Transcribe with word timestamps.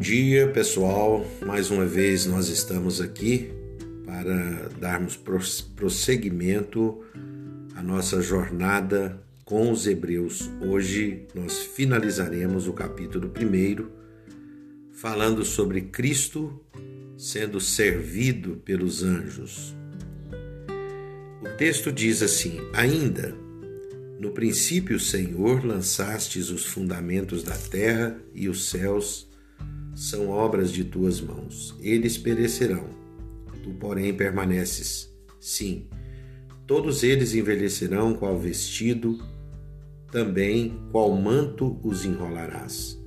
dia, 0.00 0.48
pessoal. 0.48 1.26
Mais 1.44 1.70
uma 1.70 1.84
vez 1.84 2.24
nós 2.24 2.48
estamos 2.48 3.02
aqui 3.02 3.52
para 4.06 4.70
darmos 4.80 5.14
prosseguimento 5.76 7.04
à 7.76 7.82
nossa 7.82 8.22
jornada 8.22 9.22
com 9.44 9.70
os 9.70 9.86
Hebreus. 9.86 10.50
Hoje 10.62 11.26
nós 11.34 11.58
finalizaremos 11.58 12.66
o 12.66 12.72
capítulo 12.72 13.30
1, 13.30 13.86
falando 14.90 15.44
sobre 15.44 15.82
Cristo 15.82 16.58
sendo 17.18 17.60
servido 17.60 18.56
pelos 18.64 19.02
anjos. 19.02 19.76
O 21.42 21.56
texto 21.58 21.92
diz 21.92 22.22
assim: 22.22 22.58
Ainda 22.72 23.36
no 24.18 24.30
princípio, 24.30 24.98
Senhor, 24.98 25.62
lançastes 25.62 26.48
os 26.48 26.64
fundamentos 26.64 27.42
da 27.42 27.54
terra 27.54 28.18
e 28.34 28.48
os 28.48 28.70
céus 28.70 29.29
são 30.00 30.30
obras 30.30 30.72
de 30.72 30.82
tuas 30.82 31.20
mãos. 31.20 31.76
Eles 31.78 32.16
perecerão, 32.16 32.86
tu, 33.62 33.70
porém, 33.74 34.14
permaneces. 34.14 35.14
Sim, 35.38 35.88
todos 36.66 37.02
eles 37.02 37.34
envelhecerão 37.34 38.14
qual 38.14 38.38
vestido, 38.38 39.22
também 40.10 40.80
qual 40.90 41.14
manto 41.14 41.78
os 41.82 42.04
enrolarás. 42.06 42.98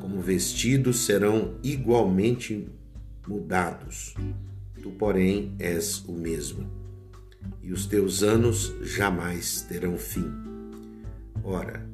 Como 0.00 0.22
vestidos 0.22 1.00
serão 1.00 1.58
igualmente 1.62 2.68
mudados. 3.28 4.14
Tu, 4.82 4.90
porém, 4.92 5.54
és 5.58 6.02
o 6.06 6.12
mesmo 6.12 6.84
e 7.62 7.72
os 7.72 7.86
teus 7.86 8.22
anos 8.22 8.74
jamais 8.82 9.62
terão 9.62 9.98
fim. 9.98 10.30
Ora, 11.42 11.86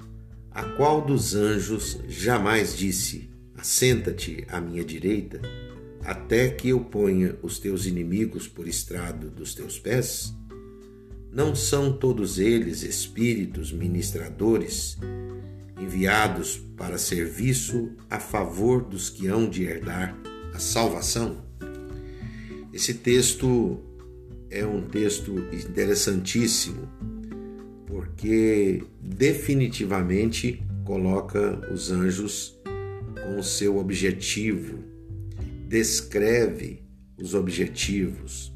a 0.50 0.62
qual 0.62 1.00
dos 1.00 1.34
anjos 1.34 2.00
jamais 2.08 2.76
disse: 2.76 3.29
Assenta-te 3.60 4.46
à 4.48 4.58
minha 4.58 4.82
direita, 4.82 5.38
até 6.02 6.48
que 6.48 6.70
eu 6.70 6.80
ponha 6.80 7.36
os 7.42 7.58
teus 7.58 7.84
inimigos 7.84 8.48
por 8.48 8.66
estrado 8.66 9.28
dos 9.28 9.54
teus 9.54 9.78
pés? 9.78 10.34
Não 11.30 11.54
são 11.54 11.92
todos 11.92 12.38
eles 12.38 12.82
espíritos 12.82 13.70
ministradores, 13.70 14.96
enviados 15.78 16.56
para 16.74 16.96
serviço 16.96 17.90
a 18.08 18.18
favor 18.18 18.82
dos 18.82 19.10
que 19.10 19.26
hão 19.26 19.46
de 19.46 19.64
herdar 19.64 20.18
a 20.54 20.58
salvação? 20.58 21.44
Esse 22.72 22.94
texto 22.94 23.78
é 24.48 24.64
um 24.64 24.88
texto 24.88 25.36
interessantíssimo, 25.52 26.88
porque 27.86 28.82
definitivamente 29.02 30.66
coloca 30.82 31.70
os 31.70 31.90
anjos 31.90 32.58
com 33.30 33.38
o 33.38 33.44
seu 33.44 33.78
objetivo, 33.78 34.82
descreve 35.68 36.82
os 37.16 37.32
objetivos. 37.32 38.52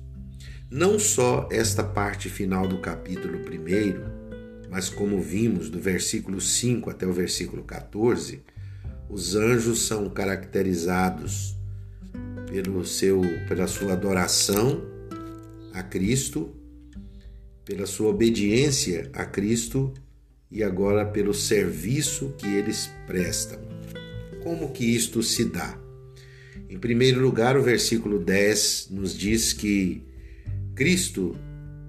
Não 0.69 0.99
só 0.99 1.49
esta 1.53 1.85
parte 1.85 2.29
final 2.29 2.67
do 2.67 2.81
capítulo 2.81 3.39
1, 3.39 4.69
mas 4.69 4.89
como 4.89 5.23
vimos 5.23 5.71
do 5.71 5.79
versículo 5.79 6.41
5 6.41 6.91
até 6.91 7.07
o 7.07 7.13
versículo 7.13 7.63
14, 7.63 8.43
os 9.09 9.37
anjos 9.37 9.87
são 9.87 10.11
caracterizados 10.11 11.57
pelo 12.49 12.85
seu, 12.85 13.23
pela 13.47 13.69
sua 13.69 13.93
adoração 13.93 14.83
a 15.73 15.85
Cristo, 15.85 16.53
pela 17.65 17.87
sua 17.87 18.09
obediência 18.09 19.09
a 19.13 19.25
Cristo 19.25 19.95
e 20.51 20.65
agora 20.65 21.07
pelo 21.07 21.33
serviço 21.33 22.35
que 22.37 22.49
eles 22.49 22.91
prestam. 23.07 23.75
Como 24.45 24.71
que 24.71 24.85
isto 24.85 25.23
se 25.23 25.47
dá? 25.47 25.77
Em 26.69 26.79
primeiro 26.79 27.21
lugar, 27.21 27.57
o 27.57 27.63
versículo 27.63 28.21
10 28.21 28.89
nos 28.91 29.17
diz 29.17 29.53
que 29.53 30.03
Cristo 30.75 31.37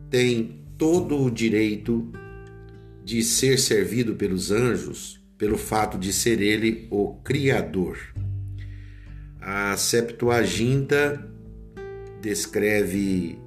tem 0.09 0.65
todo 0.77 1.21
o 1.21 1.29
direito 1.29 2.11
de 3.03 3.21
ser 3.21 3.59
servido 3.59 4.15
pelos 4.15 4.49
anjos 4.49 5.23
pelo 5.37 5.57
fato 5.57 5.97
de 5.97 6.13
ser 6.13 6.41
ele 6.41 6.87
o 6.89 7.15
Criador. 7.15 7.97
A 9.39 9.75
Septuaginta 9.77 11.29
descreve 12.21 13.37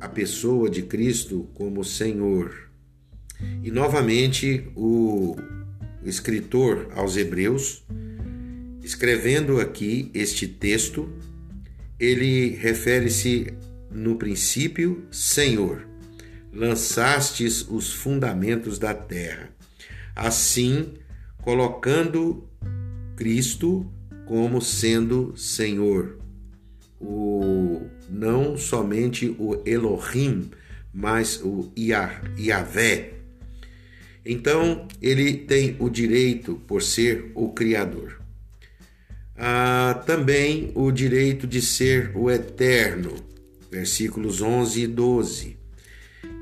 a 0.00 0.08
pessoa 0.08 0.70
de 0.70 0.82
Cristo 0.82 1.48
como 1.54 1.84
Senhor. 1.84 2.70
E 3.62 3.70
novamente 3.70 4.70
o 4.76 5.34
escritor 6.04 6.88
aos 6.94 7.16
Hebreus, 7.16 7.84
escrevendo 8.82 9.60
aqui 9.60 10.10
este 10.14 10.46
texto, 10.46 11.12
ele 11.98 12.50
refere-se 12.50 13.52
no 13.90 14.16
princípio 14.16 15.04
Senhor, 15.10 15.86
lançastes 16.52 17.66
os 17.68 17.92
fundamentos 17.92 18.78
da 18.78 18.94
terra. 18.94 19.50
Assim, 20.14 20.94
colocando 21.42 22.48
Cristo 23.16 23.90
como 24.26 24.60
sendo 24.60 25.36
Senhor, 25.36 26.18
o 27.00 27.82
não 28.08 28.56
somente 28.56 29.34
o 29.38 29.62
Elohim, 29.64 30.50
mas 30.92 31.40
o 31.42 31.72
Yahvé. 31.76 33.14
Então, 34.24 34.86
ele 35.00 35.34
tem 35.34 35.76
o 35.78 35.88
direito 35.88 36.56
por 36.66 36.82
ser 36.82 37.30
o 37.34 37.50
Criador. 37.50 38.19
Ah, 39.40 40.02
também 40.06 40.70
o 40.74 40.90
direito 40.90 41.46
de 41.46 41.62
ser 41.62 42.12
o 42.14 42.30
Eterno, 42.30 43.14
versículos 43.70 44.42
11 44.42 44.82
e 44.82 44.86
12. 44.86 45.56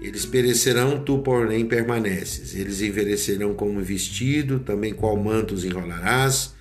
Eles 0.03 0.27
perecerão, 0.27 1.03
tu, 1.05 1.19
porém, 1.19 1.65
permaneces. 1.65 2.55
Eles 2.55 2.83
envelhecerão 2.83 3.55
como 3.55 3.81
vestido, 3.81 4.59
também 4.61 4.93
qual 4.93 5.17
manto 5.17 5.55
os 5.55 5.65
enrolarás 5.65 6.59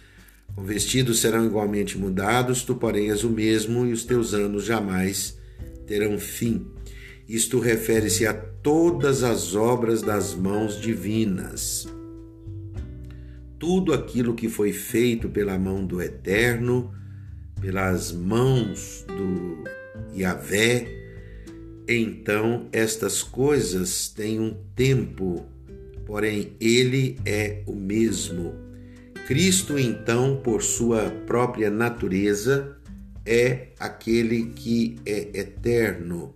os 0.57 0.65
vestidos 0.65 1.19
serão 1.19 1.45
igualmente 1.45 1.97
mudados, 1.99 2.63
tu, 2.63 2.75
porém, 2.75 3.11
és 3.11 3.23
o 3.23 3.29
mesmo, 3.29 3.85
e 3.85 3.93
os 3.93 4.03
teus 4.03 4.33
anos 4.33 4.65
jamais 4.65 5.37
terão 5.85 6.17
fim. 6.17 6.65
Isto 7.29 7.59
refere-se 7.59 8.25
a 8.25 8.33
todas 8.33 9.21
as 9.21 9.53
obras 9.53 10.01
das 10.01 10.33
mãos 10.33 10.81
divinas. 10.81 11.87
Tudo 13.59 13.93
aquilo 13.93 14.35
que 14.35 14.49
foi 14.49 14.71
feito 14.71 15.29
pela 15.29 15.57
mão 15.57 15.85
do 15.85 16.01
Eterno, 16.01 16.93
pelas 17.59 18.11
mãos 18.11 19.05
do 19.07 19.63
Yahvé, 20.15 20.87
então 21.87 22.67
estas 22.71 23.23
coisas 23.23 24.09
têm 24.09 24.39
um 24.39 24.55
tempo, 24.75 25.45
porém 26.05 26.53
ele 26.59 27.17
é 27.25 27.63
o 27.65 27.73
mesmo 27.73 28.67
Cristo, 29.27 29.77
então, 29.77 30.37
por 30.37 30.63
sua 30.63 31.09
própria 31.25 31.69
natureza, 31.69 32.77
é 33.25 33.73
aquele 33.77 34.53
que 34.55 34.95
é 35.05 35.37
eterno. 35.37 36.33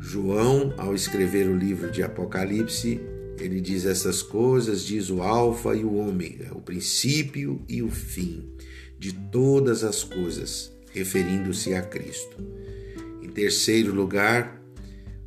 João, 0.00 0.72
ao 0.78 0.94
escrever 0.94 1.48
o 1.48 1.56
livro 1.56 1.90
de 1.90 2.00
Apocalipse, 2.04 3.00
ele 3.40 3.60
diz 3.60 3.84
essas 3.84 4.22
coisas, 4.22 4.84
diz 4.84 5.10
o 5.10 5.22
Alfa 5.22 5.74
e 5.74 5.84
o 5.84 5.94
Ômega, 5.94 6.56
o 6.56 6.60
princípio 6.60 7.62
e 7.68 7.82
o 7.82 7.90
fim 7.90 8.52
de 8.98 9.12
todas 9.12 9.84
as 9.84 10.02
coisas, 10.02 10.72
referindo-se 10.92 11.74
a 11.74 11.82
Cristo. 11.82 12.36
Em 13.22 13.28
terceiro 13.28 13.94
lugar, 13.94 14.60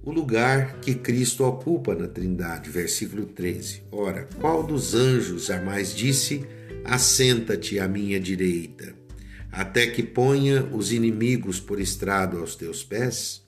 o 0.03 0.11
lugar 0.11 0.79
que 0.81 0.95
Cristo 0.95 1.45
ocupa 1.45 1.95
na 1.95 2.07
Trindade, 2.07 2.69
versículo 2.69 3.25
13. 3.25 3.83
Ora, 3.91 4.27
qual 4.39 4.63
dos 4.63 4.93
anjos 4.95 5.45
jamais 5.45 5.95
disse: 5.95 6.43
Assenta-te 6.83 7.79
à 7.79 7.87
minha 7.87 8.19
direita, 8.19 8.93
até 9.51 9.87
que 9.87 10.03
ponha 10.03 10.63
os 10.73 10.91
inimigos 10.91 11.59
por 11.59 11.79
estrado 11.79 12.39
aos 12.39 12.55
teus 12.55 12.83
pés? 12.83 13.43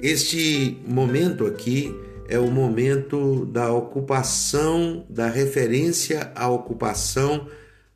Este 0.00 0.78
momento 0.86 1.46
aqui 1.46 1.92
é 2.28 2.38
o 2.38 2.50
momento 2.50 3.46
da 3.46 3.72
ocupação, 3.72 5.04
da 5.08 5.28
referência 5.28 6.32
à 6.34 6.48
ocupação 6.48 7.48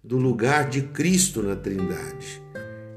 do 0.03 0.17
lugar 0.17 0.69
de 0.69 0.82
Cristo 0.82 1.43
na 1.43 1.56
Trindade. 1.56 2.43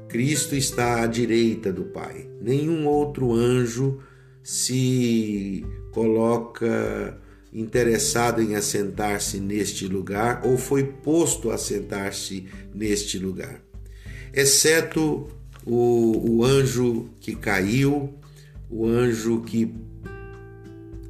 Cristo 0.08 0.54
está 0.54 1.02
à 1.02 1.06
direita 1.06 1.72
do 1.72 1.84
Pai. 1.84 2.28
Nenhum 2.40 2.86
outro 2.86 3.32
anjo 3.32 4.00
se 4.42 5.64
coloca 5.90 7.18
interessado 7.52 8.42
em 8.42 8.56
assentar-se 8.56 9.38
neste 9.38 9.86
lugar 9.86 10.42
ou 10.44 10.58
foi 10.58 10.84
posto 10.84 11.50
a 11.50 11.54
assentar-se 11.54 12.46
neste 12.74 13.16
lugar, 13.16 13.60
exceto 14.32 15.28
o, 15.64 16.38
o 16.38 16.44
anjo 16.44 17.08
que 17.20 17.36
caiu, 17.36 18.12
o 18.68 18.86
anjo 18.86 19.40
que 19.42 19.72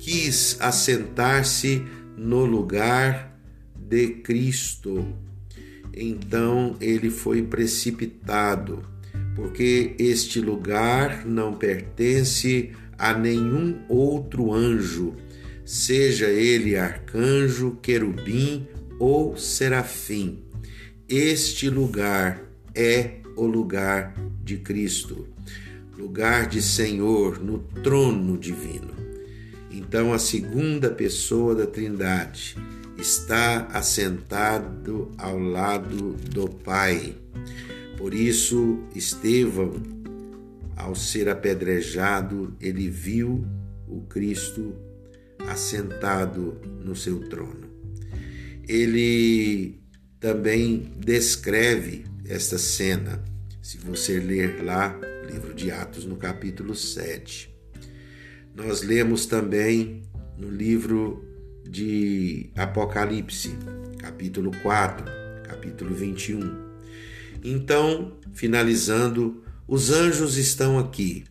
quis 0.05 0.59
assentar-se 0.61 1.83
no 2.15 2.45
lugar 2.45 3.41
de 3.75 4.09
Cristo. 4.09 5.07
então 5.97 6.77
ele 6.79 7.09
foi 7.09 7.41
precipitado, 7.41 8.85
porque 9.35 9.95
este 9.99 10.41
lugar 10.41 11.25
não 11.25 11.55
pertence 11.55 12.73
a 12.99 13.15
nenhum 13.15 13.81
outro 13.89 14.53
anjo, 14.53 15.15
seja 15.65 16.29
ele 16.29 16.77
arcanjo, 16.77 17.79
querubim 17.81 18.69
ou 18.99 19.39
serafim. 19.39 20.45
Este 21.09 21.71
lugar 21.71 22.43
é 22.75 23.21
o 23.37 23.47
lugar 23.47 24.15
de 24.43 24.59
Cristo, 24.59 25.27
lugar 25.97 26.47
de 26.47 26.61
Senhor 26.61 27.43
no 27.43 27.59
trono 27.83 28.37
divino. 28.37 29.14
Então, 29.77 30.13
a 30.13 30.21
segunda 30.21 30.89
pessoa 30.89 31.53
da 31.53 31.67
Trindade 31.67 32.57
está 32.97 33.67
assentado 33.73 35.11
ao 35.19 35.37
lado 35.37 36.13
do 36.31 36.49
Pai. 36.49 37.17
Por 37.97 38.15
isso, 38.15 38.85
Estevão, 38.95 39.75
ao 40.77 40.95
ser 40.95 41.29
apedrejado, 41.29 42.57
ele 42.61 42.89
viu 42.89 43.45
o 43.89 44.03
Cristo 44.03 44.77
assentado 45.41 46.57
no 46.85 46.95
seu 46.95 47.29
trono. 47.29 47.69
Ele 48.69 49.81
também 50.21 50.93
descreve 50.97 52.05
esta 52.25 52.59
cena, 52.59 53.25
se 53.61 53.77
você 53.79 54.21
ler 54.21 54.63
lá, 54.63 54.97
livro 55.29 55.53
de 55.53 55.73
Atos, 55.73 56.05
no 56.05 56.15
capítulo 56.15 56.77
7. 56.77 57.54
Nós 58.55 58.83
lemos 58.83 59.27
também 59.27 60.05
no 60.39 60.49
livro 60.49 61.25
de 61.69 62.53
Apocalipse, 62.55 63.59
capítulo 63.99 64.53
4, 64.63 65.05
capítulo 65.43 65.93
21. 65.93 66.55
Então, 67.43 68.17
finalizando, 68.33 69.43
os 69.67 69.91
anjos 69.91 70.37
estão 70.37 70.79
aqui. 70.79 71.25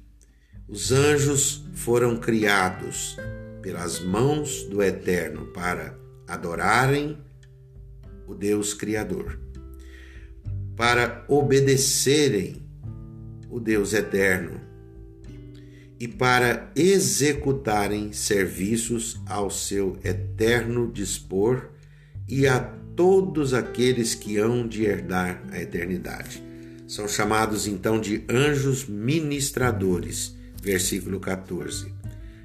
Os 0.67 0.91
anjos 0.91 1.63
foram 1.73 2.17
criados 2.17 3.15
pelas 3.61 4.01
mãos 4.01 4.63
do 4.63 4.83
Eterno 4.83 5.45
para 5.45 5.97
adorarem 6.27 7.17
o 8.27 8.35
Deus 8.35 8.73
Criador, 8.73 9.39
para 10.75 11.23
obedecerem 11.29 12.67
o 13.49 13.61
Deus 13.61 13.93
Eterno 13.93 14.72
e 16.03 16.07
para 16.09 16.69
executarem 16.75 18.11
serviços 18.11 19.21
ao 19.25 19.49
seu 19.49 19.97
eterno 20.03 20.91
dispor 20.91 21.69
e 22.27 22.45
a 22.45 22.59
todos 22.59 23.53
aqueles 23.53 24.13
que 24.13 24.37
hão 24.37 24.67
de 24.67 24.83
herdar 24.83 25.41
a 25.49 25.61
eternidade. 25.61 26.43
São 26.89 27.07
chamados 27.07 27.67
então 27.67 28.01
de 28.01 28.21
anjos 28.29 28.85
ministradores, 28.85 30.35
versículo 30.61 31.21
14. 31.21 31.93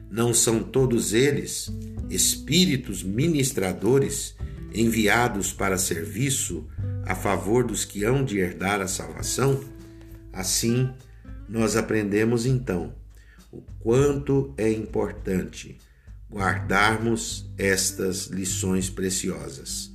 Não 0.08 0.32
são 0.32 0.62
todos 0.62 1.12
eles 1.12 1.68
espíritos 2.08 3.02
ministradores 3.02 4.36
enviados 4.72 5.52
para 5.52 5.76
serviço 5.76 6.64
a 7.04 7.16
favor 7.16 7.64
dos 7.64 7.84
que 7.84 8.04
hão 8.04 8.24
de 8.24 8.38
herdar 8.38 8.80
a 8.80 8.86
salvação? 8.86 9.58
Assim, 10.32 10.88
nós 11.48 11.74
aprendemos 11.74 12.46
então 12.46 12.96
o 13.50 13.62
quanto 13.80 14.54
é 14.56 14.70
importante 14.70 15.78
guardarmos 16.30 17.50
estas 17.56 18.26
lições 18.26 18.90
preciosas. 18.90 19.90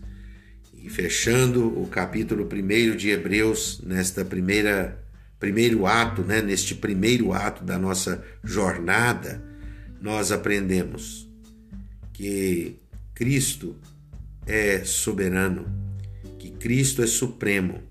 E 0.74 0.90
fechando 0.90 1.68
o 1.80 1.88
capítulo 1.88 2.48
1 2.52 2.96
de 2.98 3.10
Hebreus, 3.10 3.82
nesta 3.86 4.26
primeira 4.26 5.00
primeiro 5.40 5.86
ato, 5.86 6.22
né, 6.22 6.42
neste 6.42 6.74
primeiro 6.74 7.34
ato 7.34 7.66
da 7.66 7.78
nossa 7.78 8.24
jornada, 8.42 9.44
nós 10.02 10.32
aprendemos 10.32 11.30
que 12.14 12.80
Cristo 13.14 13.76
é 14.46 14.84
soberano, 14.86 15.66
que 16.40 16.50
Cristo 16.50 17.04
é 17.04 17.08
supremo 17.08 17.84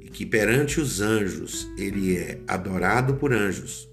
e 0.00 0.08
que 0.10 0.26
perante 0.26 0.80
os 0.80 1.00
anjos 1.00 1.68
ele 1.78 2.16
é 2.16 2.40
adorado 2.48 3.14
por 3.14 3.32
anjos 3.32 3.89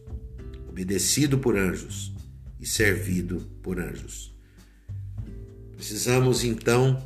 obedecido 0.78 1.40
por 1.40 1.58
anjos 1.58 2.14
e 2.60 2.66
servido 2.68 3.40
por 3.64 3.80
anjos. 3.80 4.32
Precisamos 5.76 6.44
então 6.44 7.04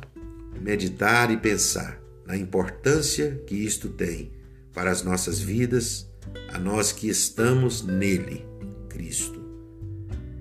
meditar 0.60 1.30
e 1.30 1.38
pensar 1.38 1.98
na 2.26 2.36
importância 2.36 3.42
que 3.46 3.54
isto 3.54 3.88
tem 3.88 4.30
para 4.74 4.90
as 4.90 5.02
nossas 5.02 5.40
vidas, 5.40 6.06
a 6.52 6.58
nós 6.58 6.92
que 6.92 7.08
estamos 7.08 7.82
nele, 7.82 8.44
Cristo. 8.90 9.40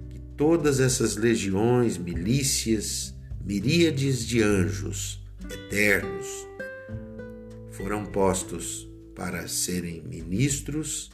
Que 0.10 0.20
todas 0.36 0.82
essas 0.82 1.16
legiões, 1.16 1.98
milícias, 1.98 3.16
miríades 3.42 4.26
de 4.28 4.44
anjos 4.44 5.24
eternos 5.50 6.28
foram 7.72 8.06
postos 8.06 8.90
para 9.16 9.48
serem 9.48 10.02
ministros 10.04 11.12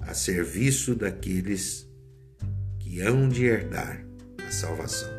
a 0.00 0.14
serviço 0.14 0.94
daqueles 0.94 1.88
que 2.78 3.00
hão 3.00 3.28
de 3.28 3.44
herdar 3.44 4.04
a 4.46 4.50
salvação. 4.50 5.10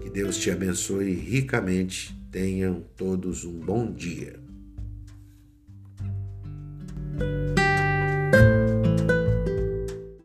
Que 0.00 0.10
Deus 0.10 0.38
te 0.38 0.50
abençoe 0.50 1.12
ricamente. 1.12 2.16
Tenham 2.30 2.82
todos 2.96 3.44
um 3.44 3.58
bom 3.58 3.92
dia. 3.92 4.38